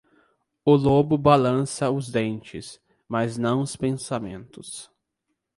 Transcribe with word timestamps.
O 0.65 0.75
lobo 0.75 1.15
balança 1.15 1.91
os 1.91 2.09
dentes, 2.09 2.81
mas 3.07 3.37
não 3.37 3.61
os 3.61 3.75
pensamentos. 3.75 4.89